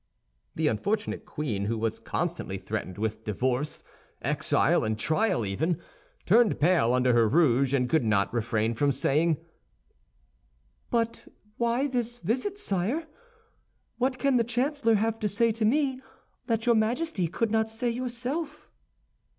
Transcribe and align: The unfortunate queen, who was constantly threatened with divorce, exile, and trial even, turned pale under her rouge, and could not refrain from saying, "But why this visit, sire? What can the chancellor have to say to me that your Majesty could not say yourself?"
The 0.55 0.67
unfortunate 0.67 1.25
queen, 1.27 1.65
who 1.65 1.77
was 1.77 1.99
constantly 1.99 2.57
threatened 2.57 2.97
with 2.97 3.23
divorce, 3.23 3.83
exile, 4.23 4.83
and 4.83 4.97
trial 4.97 5.45
even, 5.45 5.79
turned 6.25 6.59
pale 6.59 6.91
under 6.93 7.13
her 7.13 7.29
rouge, 7.29 7.71
and 7.71 7.87
could 7.87 8.03
not 8.03 8.33
refrain 8.33 8.73
from 8.73 8.91
saying, 8.91 9.37
"But 10.89 11.27
why 11.57 11.85
this 11.85 12.17
visit, 12.17 12.57
sire? 12.57 13.05
What 13.99 14.17
can 14.17 14.37
the 14.37 14.43
chancellor 14.43 14.95
have 14.95 15.19
to 15.19 15.29
say 15.29 15.51
to 15.51 15.65
me 15.65 16.01
that 16.47 16.65
your 16.65 16.73
Majesty 16.73 17.27
could 17.27 17.51
not 17.51 17.69
say 17.69 17.91
yourself?" 17.91 18.71